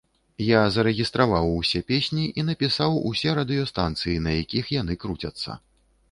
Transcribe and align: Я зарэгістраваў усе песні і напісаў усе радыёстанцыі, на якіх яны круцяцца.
Я 0.43 0.61
зарэгістраваў 0.75 1.49
усе 1.57 1.81
песні 1.91 2.23
і 2.43 2.45
напісаў 2.47 2.97
усе 3.09 3.35
радыёстанцыі, 3.41 4.15
на 4.29 4.33
якіх 4.41 4.71
яны 4.81 4.97
круцяцца. 5.05 5.59